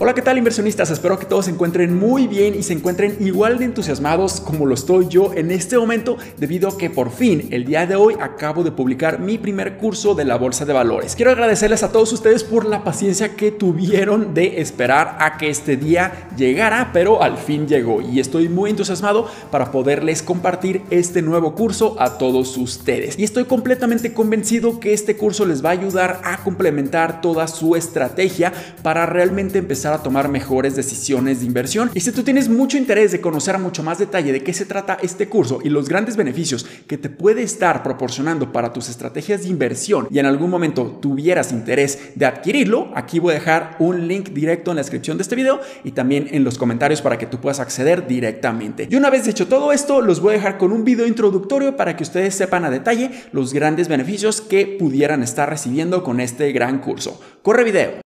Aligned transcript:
Hola, 0.00 0.14
¿qué 0.14 0.22
tal 0.22 0.38
inversionistas? 0.38 0.92
Espero 0.92 1.18
que 1.18 1.26
todos 1.26 1.46
se 1.46 1.50
encuentren 1.50 1.92
muy 1.98 2.28
bien 2.28 2.54
y 2.54 2.62
se 2.62 2.72
encuentren 2.72 3.16
igual 3.18 3.58
de 3.58 3.64
entusiasmados 3.64 4.40
como 4.40 4.64
lo 4.64 4.74
estoy 4.74 5.08
yo 5.08 5.34
en 5.34 5.50
este 5.50 5.76
momento 5.76 6.16
debido 6.36 6.68
a 6.68 6.78
que 6.78 6.88
por 6.88 7.10
fin 7.10 7.48
el 7.50 7.64
día 7.64 7.84
de 7.84 7.96
hoy 7.96 8.14
acabo 8.20 8.62
de 8.62 8.70
publicar 8.70 9.18
mi 9.18 9.38
primer 9.38 9.76
curso 9.76 10.14
de 10.14 10.24
la 10.24 10.36
Bolsa 10.36 10.64
de 10.64 10.72
Valores. 10.72 11.16
Quiero 11.16 11.32
agradecerles 11.32 11.82
a 11.82 11.90
todos 11.90 12.12
ustedes 12.12 12.44
por 12.44 12.64
la 12.64 12.84
paciencia 12.84 13.34
que 13.34 13.50
tuvieron 13.50 14.34
de 14.34 14.60
esperar 14.60 15.16
a 15.18 15.36
que 15.36 15.50
este 15.50 15.76
día 15.76 16.28
llegara, 16.36 16.90
pero 16.92 17.20
al 17.20 17.36
fin 17.36 17.66
llegó 17.66 18.00
y 18.00 18.20
estoy 18.20 18.48
muy 18.48 18.70
entusiasmado 18.70 19.26
para 19.50 19.72
poderles 19.72 20.22
compartir 20.22 20.82
este 20.90 21.22
nuevo 21.22 21.56
curso 21.56 21.96
a 21.98 22.18
todos 22.18 22.56
ustedes. 22.56 23.18
Y 23.18 23.24
estoy 23.24 23.46
completamente 23.46 24.12
convencido 24.12 24.78
que 24.78 24.92
este 24.92 25.16
curso 25.16 25.44
les 25.44 25.64
va 25.64 25.70
a 25.70 25.72
ayudar 25.72 26.20
a 26.22 26.36
complementar 26.44 27.20
toda 27.20 27.48
su 27.48 27.74
estrategia 27.74 28.52
para 28.84 29.04
realmente 29.04 29.58
empezar 29.58 29.87
a 29.94 30.02
tomar 30.02 30.28
mejores 30.28 30.76
decisiones 30.76 31.40
de 31.40 31.46
inversión. 31.46 31.90
Y 31.94 32.00
si 32.00 32.12
tú 32.12 32.22
tienes 32.22 32.48
mucho 32.48 32.76
interés 32.76 33.12
de 33.12 33.20
conocer 33.20 33.54
a 33.54 33.58
mucho 33.58 33.82
más 33.82 33.98
detalle 33.98 34.32
de 34.32 34.42
qué 34.42 34.52
se 34.52 34.66
trata 34.66 34.98
este 35.02 35.28
curso 35.28 35.60
y 35.62 35.68
los 35.68 35.88
grandes 35.88 36.16
beneficios 36.16 36.66
que 36.86 36.98
te 36.98 37.10
puede 37.10 37.42
estar 37.42 37.82
proporcionando 37.82 38.52
para 38.52 38.72
tus 38.72 38.88
estrategias 38.88 39.42
de 39.42 39.48
inversión 39.48 40.08
y 40.10 40.18
en 40.18 40.26
algún 40.26 40.50
momento 40.50 40.98
tuvieras 41.00 41.52
interés 41.52 42.12
de 42.14 42.26
adquirirlo, 42.26 42.90
aquí 42.94 43.18
voy 43.18 43.32
a 43.32 43.34
dejar 43.34 43.76
un 43.78 44.08
link 44.08 44.30
directo 44.30 44.70
en 44.70 44.76
la 44.76 44.82
descripción 44.82 45.18
de 45.18 45.22
este 45.22 45.36
video 45.36 45.60
y 45.84 45.92
también 45.92 46.28
en 46.30 46.44
los 46.44 46.58
comentarios 46.58 47.02
para 47.02 47.18
que 47.18 47.26
tú 47.26 47.40
puedas 47.40 47.60
acceder 47.60 48.06
directamente. 48.06 48.88
Y 48.90 48.96
una 48.96 49.10
vez 49.10 49.26
hecho 49.28 49.48
todo 49.48 49.72
esto, 49.72 50.00
los 50.00 50.20
voy 50.20 50.34
a 50.34 50.36
dejar 50.36 50.58
con 50.58 50.72
un 50.72 50.84
video 50.84 51.06
introductorio 51.06 51.76
para 51.76 51.96
que 51.96 52.02
ustedes 52.02 52.34
sepan 52.34 52.64
a 52.64 52.70
detalle 52.70 53.10
los 53.32 53.52
grandes 53.52 53.88
beneficios 53.88 54.40
que 54.40 54.66
pudieran 54.66 55.22
estar 55.22 55.48
recibiendo 55.48 56.02
con 56.02 56.20
este 56.20 56.52
gran 56.52 56.78
curso. 56.78 57.20
Corre 57.42 57.64
video. 57.64 58.07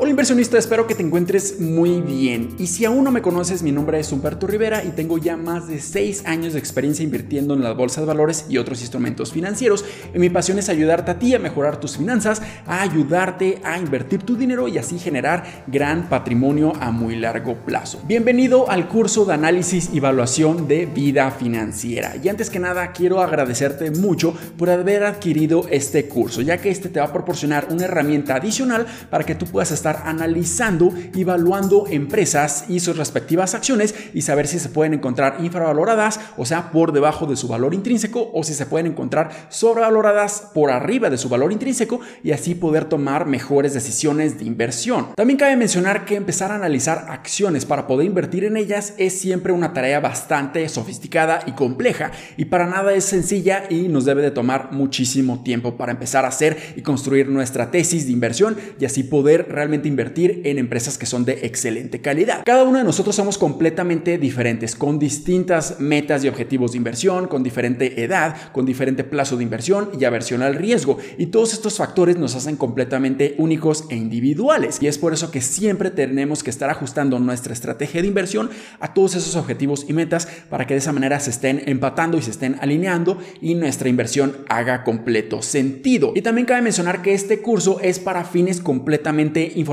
Hola 0.00 0.10
inversionista, 0.10 0.56
espero 0.58 0.86
que 0.86 0.94
te 0.94 1.02
encuentres 1.02 1.58
muy 1.58 2.00
bien. 2.00 2.54
Y 2.56 2.68
si 2.68 2.84
aún 2.84 3.02
no 3.02 3.10
me 3.10 3.20
conoces, 3.20 3.64
mi 3.64 3.72
nombre 3.72 3.98
es 3.98 4.12
Humberto 4.12 4.46
Rivera 4.46 4.84
y 4.84 4.90
tengo 4.90 5.18
ya 5.18 5.36
más 5.36 5.66
de 5.66 5.80
6 5.80 6.22
años 6.24 6.52
de 6.52 6.60
experiencia 6.60 7.02
invirtiendo 7.02 7.54
en 7.54 7.64
la 7.64 7.72
bolsa 7.72 8.00
de 8.00 8.06
valores 8.06 8.46
y 8.48 8.58
otros 8.58 8.80
instrumentos 8.80 9.32
financieros. 9.32 9.84
Mi 10.14 10.30
pasión 10.30 10.60
es 10.60 10.68
ayudarte 10.68 11.10
a 11.10 11.18
ti 11.18 11.34
a 11.34 11.40
mejorar 11.40 11.80
tus 11.80 11.96
finanzas, 11.96 12.40
a 12.64 12.82
ayudarte 12.82 13.60
a 13.64 13.76
invertir 13.76 14.22
tu 14.22 14.36
dinero 14.36 14.68
y 14.68 14.78
así 14.78 15.00
generar 15.00 15.64
gran 15.66 16.08
patrimonio 16.08 16.74
a 16.78 16.92
muy 16.92 17.16
largo 17.16 17.56
plazo. 17.66 18.00
Bienvenido 18.06 18.70
al 18.70 18.86
curso 18.86 19.24
de 19.24 19.34
análisis 19.34 19.90
y 19.92 19.98
evaluación 19.98 20.68
de 20.68 20.86
vida 20.86 21.28
financiera. 21.32 22.14
Y 22.22 22.28
antes 22.28 22.50
que 22.50 22.60
nada, 22.60 22.92
quiero 22.92 23.20
agradecerte 23.20 23.90
mucho 23.90 24.32
por 24.56 24.70
haber 24.70 25.02
adquirido 25.02 25.66
este 25.72 26.06
curso, 26.06 26.40
ya 26.40 26.58
que 26.58 26.70
este 26.70 26.88
te 26.88 27.00
va 27.00 27.06
a 27.06 27.12
proporcionar 27.12 27.66
una 27.72 27.86
herramienta 27.86 28.36
adicional 28.36 28.86
para 29.10 29.24
que 29.24 29.34
tú 29.34 29.46
puedas 29.46 29.72
estar 29.72 29.87
analizando 29.96 30.92
y 31.14 31.22
evaluando 31.22 31.86
empresas 31.88 32.64
y 32.68 32.80
sus 32.80 32.96
respectivas 32.96 33.54
acciones 33.54 33.94
y 34.14 34.22
saber 34.22 34.46
si 34.46 34.58
se 34.58 34.68
pueden 34.68 34.94
encontrar 34.94 35.36
infravaloradas, 35.40 36.20
o 36.36 36.44
sea, 36.44 36.70
por 36.70 36.92
debajo 36.92 37.26
de 37.26 37.36
su 37.36 37.48
valor 37.48 37.74
intrínseco, 37.74 38.30
o 38.32 38.44
si 38.44 38.54
se 38.54 38.66
pueden 38.66 38.86
encontrar 38.86 39.30
sobrevaloradas 39.48 40.50
por 40.54 40.70
arriba 40.70 41.10
de 41.10 41.18
su 41.18 41.28
valor 41.28 41.52
intrínseco 41.52 42.00
y 42.22 42.32
así 42.32 42.54
poder 42.54 42.84
tomar 42.86 43.26
mejores 43.26 43.74
decisiones 43.74 44.38
de 44.38 44.44
inversión. 44.44 45.08
También 45.14 45.38
cabe 45.38 45.56
mencionar 45.56 46.04
que 46.04 46.16
empezar 46.16 46.52
a 46.52 46.56
analizar 46.56 47.06
acciones 47.08 47.64
para 47.64 47.86
poder 47.86 48.06
invertir 48.06 48.44
en 48.44 48.56
ellas 48.56 48.94
es 48.98 49.18
siempre 49.18 49.52
una 49.52 49.72
tarea 49.72 50.00
bastante 50.00 50.68
sofisticada 50.68 51.40
y 51.46 51.52
compleja 51.52 52.10
y 52.36 52.46
para 52.46 52.66
nada 52.66 52.92
es 52.94 53.04
sencilla 53.04 53.64
y 53.70 53.88
nos 53.88 54.04
debe 54.04 54.22
de 54.22 54.30
tomar 54.30 54.72
muchísimo 54.72 55.42
tiempo 55.42 55.76
para 55.76 55.92
empezar 55.92 56.24
a 56.24 56.28
hacer 56.28 56.74
y 56.76 56.82
construir 56.82 57.28
nuestra 57.28 57.70
tesis 57.70 58.06
de 58.06 58.12
inversión 58.12 58.56
y 58.78 58.84
así 58.84 59.02
poder 59.02 59.46
realmente 59.48 59.77
invertir 59.86 60.40
en 60.44 60.58
empresas 60.58 60.98
que 60.98 61.06
son 61.06 61.24
de 61.24 61.46
excelente 61.46 62.00
calidad. 62.00 62.42
Cada 62.44 62.64
uno 62.64 62.78
de 62.78 62.84
nosotros 62.84 63.14
somos 63.14 63.38
completamente 63.38 64.18
diferentes, 64.18 64.74
con 64.74 64.98
distintas 64.98 65.78
metas 65.78 66.24
y 66.24 66.28
objetivos 66.28 66.72
de 66.72 66.78
inversión, 66.78 67.28
con 67.28 67.42
diferente 67.42 68.02
edad, 68.02 68.50
con 68.52 68.66
diferente 68.66 69.04
plazo 69.04 69.36
de 69.36 69.44
inversión 69.44 69.90
y 69.98 70.04
aversión 70.04 70.42
al 70.42 70.54
riesgo. 70.54 70.98
Y 71.18 71.26
todos 71.26 71.52
estos 71.52 71.76
factores 71.76 72.16
nos 72.16 72.34
hacen 72.34 72.56
completamente 72.56 73.34
únicos 73.38 73.84
e 73.90 73.96
individuales. 73.96 74.78
Y 74.80 74.86
es 74.86 74.98
por 74.98 75.12
eso 75.12 75.30
que 75.30 75.40
siempre 75.40 75.90
tenemos 75.90 76.42
que 76.42 76.50
estar 76.50 76.70
ajustando 76.70 77.18
nuestra 77.18 77.52
estrategia 77.52 78.02
de 78.02 78.08
inversión 78.08 78.50
a 78.80 78.94
todos 78.94 79.14
esos 79.14 79.36
objetivos 79.36 79.84
y 79.88 79.92
metas 79.92 80.26
para 80.48 80.66
que 80.66 80.74
de 80.74 80.78
esa 80.78 80.92
manera 80.92 81.20
se 81.20 81.30
estén 81.30 81.62
empatando 81.66 82.18
y 82.18 82.22
se 82.22 82.30
estén 82.30 82.56
alineando 82.60 83.18
y 83.40 83.54
nuestra 83.54 83.88
inversión 83.88 84.36
haga 84.48 84.84
completo 84.84 85.42
sentido. 85.42 86.12
Y 86.14 86.22
también 86.22 86.46
cabe 86.46 86.62
mencionar 86.62 87.02
que 87.02 87.14
este 87.14 87.40
curso 87.40 87.80
es 87.80 87.98
para 87.98 88.24
fines 88.24 88.60
completamente 88.60 89.52
informativos 89.56 89.67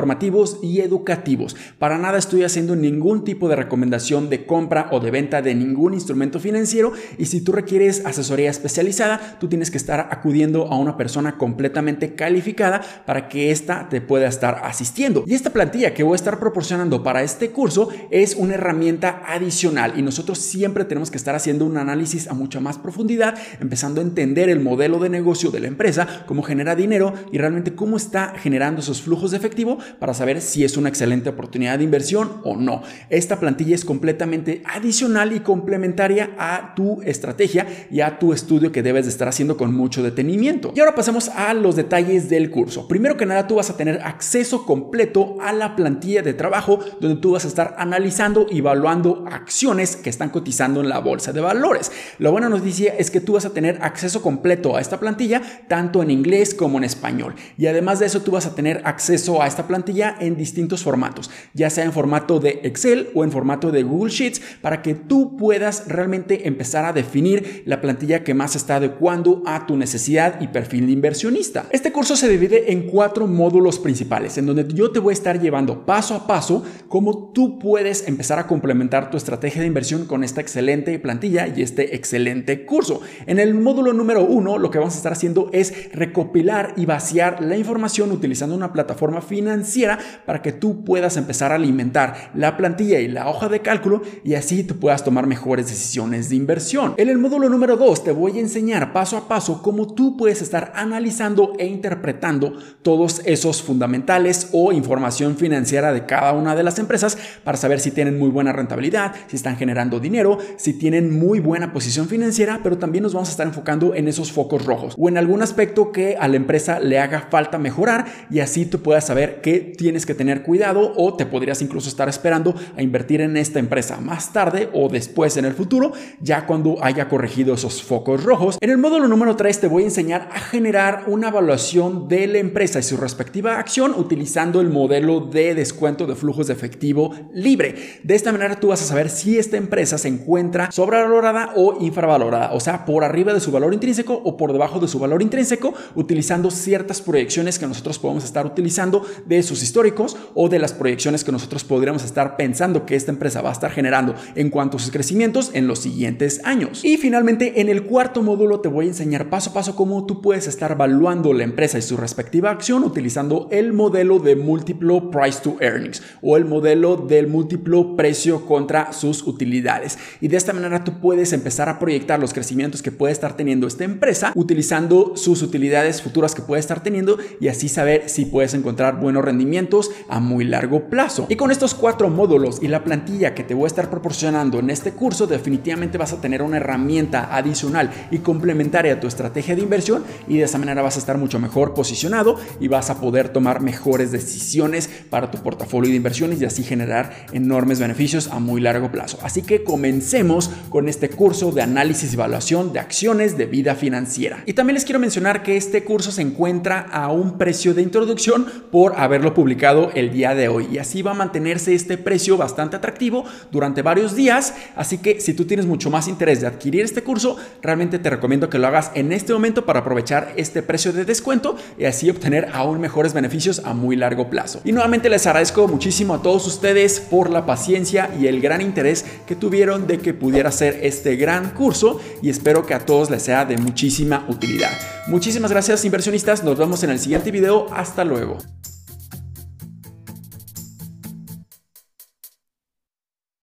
y 0.62 0.82
educativos. 0.82 1.56
Para 1.80 1.98
nada 1.98 2.18
estoy 2.18 2.44
haciendo 2.44 2.76
ningún 2.76 3.24
tipo 3.24 3.48
de 3.48 3.56
recomendación 3.56 4.30
de 4.30 4.46
compra 4.46 4.90
o 4.92 5.00
de 5.00 5.12
venta 5.12 5.42
de 5.42 5.56
ningún 5.56 5.94
instrumento 5.94 6.40
financiero 6.40 6.92
y 7.18 7.26
si 7.26 7.42
tú 7.42 7.52
requieres 7.52 8.06
asesoría 8.06 8.50
especializada, 8.50 9.38
tú 9.40 9.48
tienes 9.48 9.72
que 9.72 9.78
estar 9.78 10.10
acudiendo 10.12 10.68
a 10.68 10.78
una 10.78 10.98
persona 10.98 11.38
completamente 11.38 12.16
calificada 12.16 12.82
para 13.06 13.30
que 13.30 13.52
ésta 13.52 13.88
te 13.90 14.02
pueda 14.02 14.28
estar 14.28 14.62
asistiendo. 14.64 15.24
Y 15.26 15.34
esta 15.34 15.52
plantilla 15.52 15.94
que 15.94 16.04
voy 16.04 16.14
a 16.14 16.16
estar 16.16 16.40
proporcionando 16.40 17.02
para 17.02 17.24
este 17.24 17.52
curso 17.52 17.90
es 18.12 18.36
una 18.36 18.56
herramienta 18.56 19.24
adicional 19.26 19.94
y 19.98 20.02
nosotros 20.02 20.40
siempre 20.40 20.86
tenemos 20.86 21.10
que 21.10 21.18
estar 21.18 21.36
haciendo 21.36 21.66
un 21.66 21.78
análisis 21.78 22.28
a 22.28 22.34
mucha 22.34 22.60
más 22.60 22.78
profundidad, 22.78 23.36
empezando 23.60 24.02
a 24.02 24.04
entender 24.04 24.50
el 24.50 24.60
modelo 24.60 25.00
de 25.00 25.10
negocio 25.10 25.52
de 25.52 25.62
la 25.62 25.68
empresa, 25.68 26.24
cómo 26.26 26.44
genera 26.44 26.76
dinero 26.76 27.14
y 27.32 27.38
realmente 27.38 27.76
cómo 27.76 27.98
está 27.98 28.34
generando 28.38 28.82
esos 28.82 29.02
flujos 29.02 29.32
de 29.32 29.38
efectivo 29.38 29.80
para 30.00 30.14
saber 30.14 30.42
si 30.42 30.64
es 30.64 30.78
una 30.78 30.90
excelente 30.90 31.30
oportunidad 31.30 31.78
de 31.78 31.84
inversión 31.84 32.42
o 32.44 32.56
no. 32.56 32.82
Esta 33.10 33.40
plantilla 33.40 33.76
es 33.76 33.86
completamente 33.86 34.62
adicional 34.66 35.34
y 35.34 35.40
complementaria 35.40 36.32
a 36.38 36.74
tu 36.76 37.02
estrategia 37.04 37.68
y 37.92 38.02
a 38.02 38.20
tu 38.20 38.34
estudio 38.34 38.72
que 38.72 38.84
debes 38.84 39.06
de 39.06 39.12
estar 39.12 39.28
haciendo 39.28 39.58
con 39.58 39.74
mucho 39.74 40.04
detenimiento. 40.04 40.72
Y 40.76 40.80
ahora 40.80 40.96
pasemos 40.96 41.30
a 41.30 41.54
los 41.54 41.76
detalles 41.76 42.30
del 42.30 42.50
curso. 42.50 42.88
Primero 42.88 43.18
que 43.18 43.26
nada, 43.26 43.48
tú 43.48 43.56
vas 43.56 43.70
a 43.70 43.78
tener 43.78 44.02
acceso 44.04 44.66
completo 44.66 45.38
a 45.42 45.54
la 45.54 45.76
plantilla 45.76 46.22
de 46.22 46.34
trabajo 46.34 46.80
donde 47.00 47.22
tú 47.22 47.32
vas 47.32 47.46
a 47.46 47.48
estar 47.48 47.76
analizando 47.78 48.48
y 48.50 48.60
evaluando 48.60 49.26
acciones 49.32 49.96
que 49.96 50.10
están 50.10 50.30
cotizando 50.30 50.82
en 50.82 50.90
la 50.90 51.00
bolsa 51.00 51.34
de 51.34 51.42
valores. 51.42 51.92
La 52.20 52.30
buena 52.30 52.50
noticia 52.50 52.94
es 52.98 53.12
que 53.12 53.22
tú 53.22 53.34
vas 53.34 53.46
a 53.46 53.52
tener 53.52 53.80
acceso 53.82 54.22
completo 54.22 54.76
a 54.76 54.82
esta 54.82 55.00
plantilla 55.00 55.42
tanto 55.68 56.02
en 56.04 56.12
inglés 56.12 56.54
como 56.54 56.78
en 56.78 56.84
español. 56.84 57.36
Y 57.58 57.68
además 57.68 58.00
de 58.00 58.08
eso, 58.08 58.22
tú 58.22 58.32
vas 58.32 58.46
a 58.46 58.56
tener 58.56 58.82
acceso 58.86 59.42
a 59.42 59.48
esta 59.48 59.68
plantilla 59.68 59.75
en 60.20 60.38
distintos 60.38 60.84
formatos, 60.84 61.30
ya 61.54 61.70
sea 61.70 61.84
en 61.84 61.92
formato 61.92 62.40
de 62.40 62.62
Excel 62.64 63.10
o 63.14 63.24
en 63.24 63.32
formato 63.32 63.72
de 63.72 63.84
Google 63.84 64.12
Sheets, 64.12 64.42
para 64.62 64.82
que 64.82 64.94
tú 64.94 65.36
puedas 65.38 65.88
realmente 65.88 66.48
empezar 66.48 66.86
a 66.86 66.94
definir 66.94 67.64
la 67.66 67.82
plantilla 67.82 68.24
que 68.24 68.34
más 68.34 68.56
está 68.56 68.78
adecuando 68.78 69.44
a 69.46 69.66
tu 69.66 69.78
necesidad 69.78 70.40
y 70.42 70.48
perfil 70.48 70.88
de 70.88 70.94
inversionista. 70.94 71.66
Este 71.72 71.92
curso 71.92 72.16
se 72.16 72.30
divide 72.30 72.72
en 72.72 72.88
cuatro 72.88 73.28
módulos 73.28 73.80
principales, 73.80 74.38
en 74.38 74.46
donde 74.46 74.66
yo 74.74 74.92
te 74.92 75.00
voy 75.00 75.12
a 75.12 75.14
estar 75.14 75.40
llevando 75.40 75.86
paso 75.86 76.16
a 76.16 76.28
paso 76.28 76.64
cómo 76.88 77.32
tú 77.34 77.60
puedes 77.60 78.08
empezar 78.08 78.40
a 78.40 78.48
complementar 78.48 79.10
tu 79.10 79.18
estrategia 79.18 79.62
de 79.62 79.68
inversión 79.68 80.06
con 80.06 80.24
esta 80.24 80.42
excelente 80.42 80.98
plantilla 81.00 81.48
y 81.48 81.62
este 81.62 81.96
excelente 81.96 82.66
curso. 82.66 83.02
En 83.26 83.40
el 83.40 83.54
módulo 83.56 83.94
número 83.94 84.24
uno, 84.24 84.58
lo 84.58 84.72
que 84.72 84.80
vamos 84.80 84.94
a 84.96 84.98
estar 84.98 85.14
haciendo 85.14 85.50
es 85.54 85.92
recopilar 85.92 86.74
y 86.78 86.86
vaciar 86.86 87.42
la 87.44 87.58
información 87.58 88.12
utilizando 88.12 88.56
una 88.56 88.74
plataforma 88.74 89.22
financiera 89.22 89.55
financiera 89.56 89.98
para 90.26 90.42
que 90.42 90.52
tú 90.52 90.84
puedas 90.84 91.18
empezar 91.18 91.52
a 91.52 91.56
alimentar 91.56 92.32
la 92.34 92.58
plantilla 92.58 93.00
y 93.00 93.08
la 93.08 93.30
hoja 93.30 93.48
de 93.48 93.62
cálculo 93.62 94.02
y 94.24 94.34
así 94.34 94.64
tú 94.64 94.78
puedas 94.80 95.04
tomar 95.04 95.28
mejores 95.28 95.68
decisiones 95.68 96.30
de 96.30 96.36
inversión. 96.36 96.94
En 96.98 97.10
el 97.10 97.18
módulo 97.18 97.50
número 97.50 97.78
2 97.78 98.04
te 98.04 98.12
voy 98.12 98.38
a 98.38 98.42
enseñar 98.42 98.92
paso 98.92 99.18
a 99.18 99.28
paso 99.28 99.62
cómo 99.62 99.94
tú 99.94 100.18
puedes 100.18 100.42
estar 100.42 100.74
analizando 100.76 101.54
e 101.58 101.68
interpretando 101.68 102.54
todos 102.82 103.22
esos 103.26 103.62
fundamentales 103.62 104.50
o 104.52 104.72
información 104.72 105.38
financiera 105.38 105.94
de 105.94 106.06
cada 106.06 106.34
una 106.34 106.56
de 106.56 106.64
las 106.64 106.80
empresas 106.80 107.18
para 107.44 107.58
saber 107.58 107.80
si 107.80 107.92
tienen 107.92 108.20
muy 108.20 108.30
buena 108.30 108.52
rentabilidad, 108.52 109.16
si 109.28 109.38
están 109.38 109.58
generando 109.58 110.00
dinero, 110.00 110.38
si 110.58 110.74
tienen 110.74 111.18
muy 111.18 111.40
buena 111.40 111.72
posición 111.72 112.08
financiera, 112.08 112.60
pero 112.62 112.78
también 112.78 113.04
nos 113.04 113.14
vamos 113.14 113.30
a 113.30 113.32
estar 113.32 113.48
enfocando 113.48 113.96
en 113.96 114.08
esos 114.08 114.32
focos 114.32 114.66
rojos 114.66 114.96
o 114.98 115.08
en 115.08 115.18
algún 115.18 115.42
aspecto 115.42 115.92
que 115.92 116.18
a 116.20 116.28
la 116.28 116.36
empresa 116.36 116.80
le 116.80 117.00
haga 117.00 117.28
falta 117.30 117.58
mejorar 117.58 118.06
y 118.30 118.40
así 118.40 118.66
tú 118.66 118.82
puedas 118.82 119.06
saber 119.06 119.42
que 119.46 119.60
tienes 119.60 120.08
que 120.08 120.16
tener 120.16 120.42
cuidado 120.42 120.94
o 120.98 121.14
te 121.14 121.28
podrías 121.28 121.62
incluso 121.62 121.88
estar 121.88 122.10
esperando 122.10 122.56
a 122.76 122.82
invertir 122.82 123.22
en 123.22 123.38
esta 123.38 123.60
empresa 123.60 124.02
más 124.02 124.34
tarde 124.34 124.70
o 124.74 124.90
después 124.90 125.38
en 125.38 125.46
el 125.46 125.54
futuro, 125.54 125.92
ya 126.20 126.48
cuando 126.48 126.84
haya 126.84 127.08
corregido 127.08 127.54
esos 127.54 127.84
focos 127.84 128.24
rojos. 128.24 128.58
En 128.60 128.72
el 128.72 128.80
módulo 128.80 129.08
número 129.08 129.36
3 129.36 129.60
te 129.60 129.68
voy 129.68 129.84
a 129.84 129.86
enseñar 129.86 130.30
a 130.34 130.40
generar 130.40 131.04
una 131.06 131.28
evaluación 131.28 132.08
de 132.08 132.26
la 132.26 132.40
empresa 132.40 132.80
y 132.80 132.82
su 132.82 132.98
respectiva 132.98 133.60
acción 133.60 133.94
utilizando 133.96 134.62
el 134.62 134.72
modelo 134.72 135.20
de 135.20 135.54
descuento 135.54 136.08
de 136.08 136.16
flujos 136.16 136.48
de 136.48 136.54
efectivo 136.54 137.14
libre. 137.32 137.76
De 138.02 138.16
esta 138.16 138.32
manera 138.32 138.60
tú 138.60 138.70
vas 138.70 138.82
a 138.82 138.86
saber 138.86 139.12
si 139.12 139.38
esta 139.38 139.58
empresa 139.58 140.00
se 140.00 140.08
encuentra 140.08 140.72
sobrevalorada 140.72 141.54
o 141.56 141.78
infravalorada, 141.82 142.52
o 142.52 142.60
sea, 142.60 142.84
por 142.84 143.04
arriba 143.04 143.32
de 143.32 143.40
su 143.40 143.52
valor 143.52 143.76
intrínseco 143.76 144.20
o 144.26 144.38
por 144.38 144.54
debajo 144.54 144.80
de 144.80 144.88
su 144.88 144.98
valor 144.98 145.22
intrínseco, 145.22 145.76
utilizando 145.94 146.50
ciertas 146.50 147.00
proyecciones 147.00 147.60
que 147.60 147.68
nosotros 147.68 148.00
podemos 148.00 148.24
estar 148.24 148.48
utilizando 148.48 149.06
sus 149.44 149.64
históricos 149.64 150.18
o 150.34 150.50
de 150.50 150.60
las 150.60 150.74
proyecciones 150.74 151.24
que 151.24 151.32
nosotros 151.32 151.64
podríamos 151.64 152.04
estar 152.04 152.38
pensando 152.38 152.86
que 152.86 152.96
esta 152.96 153.12
empresa 153.12 153.42
va 153.42 153.50
a 153.50 153.54
estar 153.54 153.72
generando 153.72 154.16
en 154.36 154.50
cuanto 154.50 154.78
a 154.78 154.80
sus 154.80 154.92
crecimientos 154.92 155.52
en 155.54 155.68
los 155.68 155.80
siguientes 155.80 156.42
años. 156.44 156.84
Y 156.84 156.98
finalmente, 156.98 157.62
en 157.62 157.70
el 157.70 157.84
cuarto 157.84 158.24
módulo 158.24 158.60
te 158.60 158.70
voy 158.70 158.86
a 158.86 158.90
enseñar 158.90 159.30
paso 159.30 159.50
a 159.50 159.54
paso 159.54 159.76
cómo 159.76 160.06
tú 160.06 160.22
puedes 160.22 160.48
estar 160.48 160.72
evaluando 160.72 161.34
la 161.34 161.44
empresa 161.44 161.78
y 161.78 161.82
su 161.82 161.98
respectiva 161.98 162.52
acción 162.52 162.84
utilizando 162.84 163.48
el 163.52 163.74
modelo 163.74 164.20
de 164.20 164.36
múltiplo 164.36 165.12
price 165.12 165.40
to 165.42 165.58
earnings 165.60 166.02
o 166.22 166.38
el 166.38 166.46
modelo 166.46 166.96
del 166.98 167.28
múltiplo 167.28 167.96
precio 167.96 168.46
contra 168.46 168.94
sus 168.94 169.26
utilidades. 169.26 169.98
Y 170.22 170.28
de 170.28 170.38
esta 170.38 170.54
manera 170.54 170.84
tú 170.84 171.00
puedes 171.00 171.34
empezar 171.34 171.70
a 171.70 171.80
proyectar 171.80 172.20
los 172.20 172.34
crecimientos 172.34 172.82
que 172.82 172.92
puede 172.92 173.14
estar 173.14 173.36
teniendo 173.36 173.68
esta 173.68 173.84
empresa 173.84 174.32
utilizando 174.36 175.14
sus 175.16 175.42
utilidades 175.42 176.02
futuras 176.02 176.36
que 176.36 176.42
puede 176.42 176.60
estar 176.60 176.84
teniendo 176.84 177.18
y 177.40 177.48
así 177.48 177.70
saber 177.70 178.10
si 178.10 178.26
puedes 178.26 178.54
encontrar 178.54 179.00
buenos 179.00 179.25
rendimientos 179.26 179.92
a 180.10 180.20
muy 180.20 180.46
largo 180.46 180.90
plazo. 180.90 181.26
Y 181.30 181.36
con 181.36 181.52
estos 181.52 181.74
cuatro 181.74 182.10
módulos 182.10 182.60
y 182.62 182.68
la 182.68 182.84
plantilla 182.84 183.34
que 183.34 183.44
te 183.44 183.54
voy 183.54 183.66
a 183.66 183.68
estar 183.68 183.90
proporcionando 183.90 184.60
en 184.60 184.70
este 184.70 184.92
curso, 184.92 185.28
definitivamente 185.28 185.98
vas 185.98 186.14
a 186.14 186.22
tener 186.22 186.42
una 186.42 186.58
herramienta 186.58 187.36
adicional 187.36 187.92
y 188.12 188.20
complementaria 188.20 188.94
a 188.94 189.00
tu 189.00 189.08
estrategia 189.08 189.56
de 189.56 189.62
inversión 189.62 190.04
y 190.28 190.38
de 190.38 190.44
esa 190.44 190.58
manera 190.58 190.82
vas 190.82 190.96
a 190.96 191.00
estar 191.00 191.18
mucho 191.18 191.40
mejor 191.40 191.74
posicionado 191.74 192.38
y 192.60 192.68
vas 192.68 192.90
a 192.90 193.00
poder 193.00 193.30
tomar 193.30 193.62
mejores 193.62 194.12
decisiones 194.12 194.90
para 195.10 195.32
tu 195.32 195.40
portafolio 195.40 195.90
de 195.90 195.98
inversiones 195.98 196.42
y 196.42 196.46
así 196.46 196.64
generar 196.64 197.28
enormes 197.34 197.80
beneficios 197.80 198.28
a 198.28 198.40
muy 198.40 198.62
largo 198.62 198.92
plazo. 198.92 199.18
Así 199.24 199.42
que 199.42 199.64
comencemos 199.64 200.50
con 200.70 200.88
este 200.90 201.10
curso 201.10 201.52
de 201.52 201.62
análisis 201.62 202.12
y 202.12 202.16
evaluación 202.16 202.74
de 202.74 202.80
acciones 202.80 203.38
de 203.38 203.46
vida 203.46 203.76
financiera. 203.76 204.44
Y 204.46 204.54
también 204.54 204.76
les 204.76 204.86
quiero 204.86 205.00
mencionar 205.00 205.44
que 205.44 205.58
este 205.58 205.84
curso 205.84 206.12
se 206.12 206.22
encuentra 206.22 206.82
a 206.92 207.12
un 207.12 207.38
precio 207.38 207.74
de 207.74 207.82
introducción 207.82 208.46
por 208.72 208.94
haberlo 209.16 209.34
publicado 209.34 209.92
el 209.96 210.12
día 210.12 210.36
de 210.36 210.48
hoy 210.48 210.68
y 210.72 210.78
así 210.78 211.02
va 211.02 211.12
a 211.12 211.16
mantenerse 211.16 211.74
este 211.74 211.98
precio 211.98 212.38
bastante 212.38 212.76
atractivo 212.76 213.26
durante 213.52 213.82
varios 213.82 214.16
días, 214.16 214.54
así 214.76 214.98
que 214.98 215.22
si 215.22 215.34
tú 215.34 215.46
tienes 215.46 215.66
mucho 215.66 215.90
más 215.90 216.08
interés 216.08 216.42
de 216.42 216.48
adquirir 216.48 216.84
este 216.84 217.04
curso, 217.04 217.38
realmente 217.62 218.00
te 218.00 218.10
recomiendo 218.10 218.50
que 218.50 218.60
lo 218.60 218.68
hagas 218.68 218.92
en 218.94 219.12
este 219.12 219.34
momento 219.34 219.66
para 219.66 219.80
aprovechar 219.80 220.34
este 220.36 220.62
precio 220.62 220.92
de 220.94 221.06
descuento 221.06 221.56
y 221.78 221.86
así 221.86 222.10
obtener 222.10 222.50
aún 222.54 222.80
mejores 222.80 223.14
beneficios 223.14 223.62
a 223.64 223.74
muy 223.74 223.96
largo 223.96 224.30
plazo. 224.30 224.62
Y 224.64 224.72
nuevamente 224.72 225.10
les 225.10 225.26
agradezco 225.28 225.68
muchísimo 225.68 226.16
a 226.16 226.22
todos 226.22 226.46
ustedes 226.48 227.00
por 227.00 227.30
la 227.30 227.46
paciencia 227.46 228.10
y 228.20 228.28
el 228.28 228.42
gran 228.42 228.62
interés 228.62 229.06
que 229.26 229.36
tuvieron 229.36 229.88
de 229.88 230.00
que 230.00 230.14
pudiera 230.14 230.50
hacer 230.50 230.80
este 230.84 231.16
gran 231.16 231.52
curso 231.52 232.00
y 232.22 232.30
espero 232.30 232.66
que 232.66 232.74
a 232.74 232.86
todos 232.86 233.10
les 233.10 233.24
sea 233.24 233.46
de 233.46 233.58
muchísima 233.58 234.26
utilidad. 234.28 234.72
Muchísimas 235.08 235.52
gracias 235.52 235.86
inversionistas, 235.86 236.44
nos 236.44 236.58
vemos 236.58 236.84
en 236.84 236.90
el 236.90 237.00
siguiente 237.00 237.32
video, 237.32 237.68
hasta 237.72 238.04
luego. 238.04 238.38